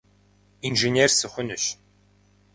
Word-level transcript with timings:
Инженер 0.67 1.09
сыхъунущ. 1.17 1.65